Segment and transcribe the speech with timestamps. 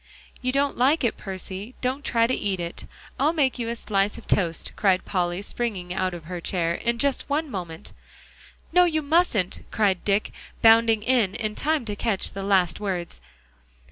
[0.41, 2.85] "You don't like it, Percy; don't try to eat it.
[3.19, 6.97] I'll make you a slice of toast," cried Polly, springing out of her chair, "in
[6.97, 7.91] just one moment."
[8.73, 10.31] "No, you mustn't," cried Dick,
[10.63, 13.21] bounding in in time to catch the last words.